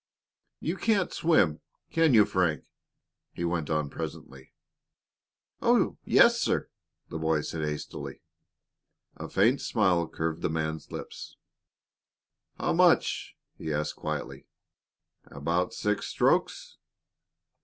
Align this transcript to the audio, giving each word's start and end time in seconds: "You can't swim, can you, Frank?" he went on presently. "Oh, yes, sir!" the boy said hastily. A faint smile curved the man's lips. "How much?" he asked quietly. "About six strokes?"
"You 0.59 0.77
can't 0.77 1.13
swim, 1.13 1.61
can 1.91 2.15
you, 2.15 2.25
Frank?" 2.25 2.65
he 3.33 3.45
went 3.45 3.69
on 3.69 3.87
presently. 3.87 4.51
"Oh, 5.61 5.99
yes, 6.03 6.39
sir!" 6.41 6.69
the 7.09 7.19
boy 7.19 7.41
said 7.41 7.63
hastily. 7.63 8.23
A 9.17 9.29
faint 9.29 9.61
smile 9.61 10.07
curved 10.07 10.41
the 10.41 10.49
man's 10.49 10.91
lips. 10.91 11.37
"How 12.57 12.73
much?" 12.73 13.35
he 13.59 13.71
asked 13.71 13.95
quietly. 13.97 14.47
"About 15.25 15.71
six 15.71 16.07
strokes?" 16.07 16.79